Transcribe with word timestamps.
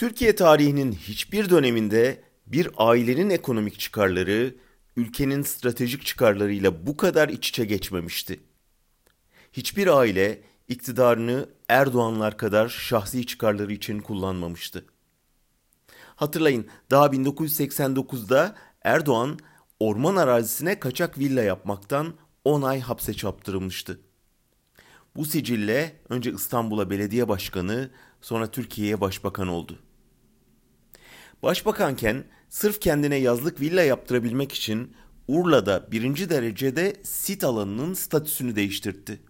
Türkiye 0.00 0.36
tarihinin 0.36 0.92
hiçbir 0.92 1.50
döneminde 1.50 2.22
bir 2.46 2.70
ailenin 2.76 3.30
ekonomik 3.30 3.78
çıkarları 3.78 4.54
ülkenin 4.96 5.42
stratejik 5.42 6.06
çıkarlarıyla 6.06 6.86
bu 6.86 6.96
kadar 6.96 7.28
iç 7.28 7.48
içe 7.48 7.64
geçmemişti. 7.64 8.40
Hiçbir 9.52 9.86
aile 9.86 10.42
iktidarını 10.68 11.48
Erdoğanlar 11.68 12.36
kadar 12.36 12.68
şahsi 12.68 13.26
çıkarları 13.26 13.72
için 13.72 14.00
kullanmamıştı. 14.00 14.84
Hatırlayın 16.16 16.66
daha 16.90 17.06
1989'da 17.06 18.54
Erdoğan 18.82 19.38
orman 19.80 20.16
arazisine 20.16 20.80
kaçak 20.80 21.18
villa 21.18 21.42
yapmaktan 21.42 22.14
10 22.44 22.62
ay 22.62 22.80
hapse 22.80 23.14
çaptırılmıştı. 23.14 24.00
Bu 25.16 25.24
sicille 25.24 25.96
önce 26.08 26.32
İstanbul'a 26.32 26.90
belediye 26.90 27.28
başkanı, 27.28 27.90
sonra 28.20 28.50
Türkiye'ye 28.50 29.00
başbakan 29.00 29.48
oldu. 29.48 29.78
Başbakanken 31.42 32.24
sırf 32.48 32.80
kendine 32.80 33.16
yazlık 33.16 33.60
villa 33.60 33.82
yaptırabilmek 33.82 34.52
için 34.52 34.94
Urla'da 35.28 35.92
birinci 35.92 36.30
derecede 36.30 36.96
sit 37.02 37.44
alanının 37.44 37.94
statüsünü 37.94 38.56
değiştirdi. 38.56 39.20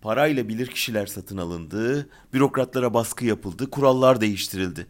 Parayla 0.00 0.48
bilir 0.48 0.66
kişiler 0.66 1.06
satın 1.06 1.36
alındı, 1.36 2.08
bürokratlara 2.32 2.94
baskı 2.94 3.24
yapıldı, 3.24 3.70
kurallar 3.70 4.20
değiştirildi. 4.20 4.86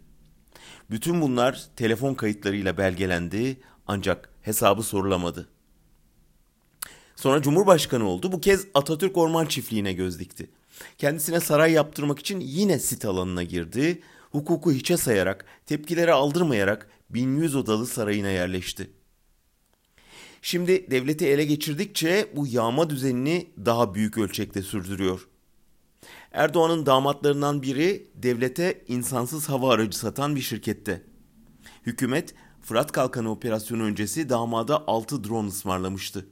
Bütün 0.90 1.20
bunlar 1.20 1.66
telefon 1.76 2.14
kayıtlarıyla 2.14 2.78
belgelendi 2.78 3.60
ancak 3.86 4.30
hesabı 4.42 4.82
sorulamadı. 4.82 5.48
Sonra 7.16 7.42
Cumhurbaşkanı 7.42 8.08
oldu. 8.08 8.32
Bu 8.32 8.40
kez 8.40 8.66
Atatürk 8.74 9.16
Orman 9.16 9.46
Çiftliği'ne 9.46 9.92
göz 9.92 10.18
dikti. 10.18 10.50
Kendisine 10.98 11.40
saray 11.40 11.72
yaptırmak 11.72 12.18
için 12.18 12.40
yine 12.40 12.78
sit 12.78 13.04
alanına 13.04 13.42
girdi. 13.42 14.02
Hukuku 14.32 14.72
hiçe 14.72 14.96
sayarak, 14.96 15.44
tepkileri 15.66 16.12
aldırmayarak 16.12 16.90
1100 17.10 17.54
odalı 17.56 17.86
sarayına 17.86 18.28
yerleşti. 18.28 18.90
Şimdi 20.42 20.90
devleti 20.90 21.26
ele 21.26 21.44
geçirdikçe 21.44 22.32
bu 22.36 22.46
yağma 22.46 22.90
düzenini 22.90 23.50
daha 23.64 23.94
büyük 23.94 24.18
ölçekte 24.18 24.62
sürdürüyor. 24.62 25.28
Erdoğan'ın 26.32 26.86
damatlarından 26.86 27.62
biri 27.62 28.10
devlete 28.14 28.84
insansız 28.88 29.48
hava 29.48 29.74
aracı 29.74 29.98
satan 29.98 30.36
bir 30.36 30.40
şirkette. 30.40 31.02
Hükümet 31.86 32.34
Fırat 32.62 32.92
Kalkanı 32.92 33.30
operasyonu 33.30 33.82
öncesi 33.82 34.28
damada 34.28 34.86
6 34.86 35.24
drone 35.24 35.48
ısmarlamıştı. 35.48 36.26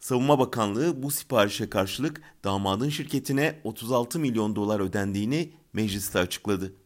Savunma 0.00 0.38
Bakanlığı 0.38 1.02
bu 1.02 1.10
siparişe 1.10 1.70
karşılık 1.70 2.22
damadın 2.44 2.88
şirketine 2.88 3.60
36 3.64 4.18
milyon 4.18 4.56
dolar 4.56 4.80
ödendiğini 4.80 5.52
mecliste 5.72 6.18
açıkladı. 6.18 6.79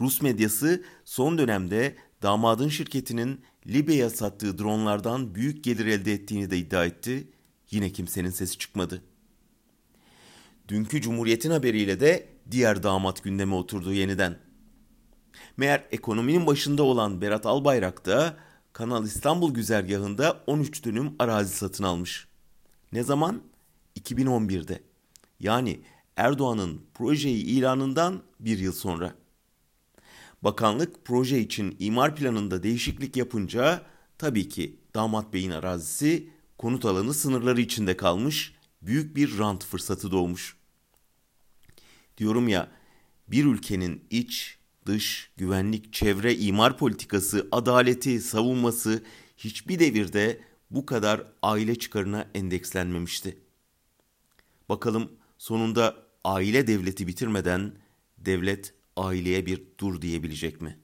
Rus 0.00 0.22
medyası 0.22 0.82
son 1.04 1.38
dönemde 1.38 1.96
damadın 2.22 2.68
şirketinin 2.68 3.40
Libya'ya 3.66 4.10
sattığı 4.10 4.58
dronlardan 4.58 5.34
büyük 5.34 5.64
gelir 5.64 5.86
elde 5.86 6.12
ettiğini 6.12 6.50
de 6.50 6.58
iddia 6.58 6.84
etti. 6.84 7.28
Yine 7.70 7.92
kimsenin 7.92 8.30
sesi 8.30 8.58
çıkmadı. 8.58 9.02
Dünkü 10.68 11.00
Cumhuriyet'in 11.00 11.50
haberiyle 11.50 12.00
de 12.00 12.28
diğer 12.50 12.82
damat 12.82 13.22
gündeme 13.22 13.54
oturdu 13.54 13.92
yeniden. 13.92 14.38
Meğer 15.56 15.84
ekonominin 15.90 16.46
başında 16.46 16.82
olan 16.82 17.20
Berat 17.20 17.46
Albayrak 17.46 18.06
da 18.06 18.36
Kanal 18.72 19.04
İstanbul 19.04 19.54
güzergahında 19.54 20.44
13 20.46 20.84
dönüm 20.84 21.14
arazi 21.18 21.56
satın 21.56 21.84
almış. 21.84 22.28
Ne 22.92 23.02
zaman? 23.02 23.42
2011'de. 24.00 24.82
Yani 25.40 25.80
Erdoğan'ın 26.16 26.82
projeyi 26.94 27.44
ilanından 27.44 28.22
bir 28.40 28.58
yıl 28.58 28.72
sonra. 28.72 29.14
Bakanlık 30.42 31.04
proje 31.04 31.40
için 31.40 31.76
imar 31.78 32.16
planında 32.16 32.62
değişiklik 32.62 33.16
yapınca 33.16 33.82
tabii 34.18 34.48
ki 34.48 34.80
damat 34.94 35.32
beyin 35.32 35.50
arazisi 35.50 36.30
konut 36.58 36.84
alanı 36.84 37.14
sınırları 37.14 37.60
içinde 37.60 37.96
kalmış, 37.96 38.54
büyük 38.82 39.16
bir 39.16 39.38
rant 39.38 39.64
fırsatı 39.64 40.10
doğmuş. 40.10 40.56
Diyorum 42.18 42.48
ya, 42.48 42.68
bir 43.28 43.44
ülkenin 43.44 44.04
iç, 44.10 44.58
dış, 44.86 45.30
güvenlik, 45.36 45.92
çevre, 45.92 46.36
imar 46.36 46.78
politikası, 46.78 47.48
adaleti, 47.52 48.20
savunması 48.20 49.02
hiçbir 49.36 49.78
devirde 49.78 50.40
bu 50.70 50.86
kadar 50.86 51.26
aile 51.42 51.74
çıkarına 51.74 52.26
endekslenmemişti. 52.34 53.38
Bakalım 54.68 55.12
sonunda 55.38 55.96
aile 56.24 56.66
devleti 56.66 57.06
bitirmeden 57.06 57.72
devlet 58.18 58.74
aileye 59.06 59.46
bir 59.46 59.62
dur 59.80 60.02
diyebilecek 60.02 60.60
mi? 60.60 60.79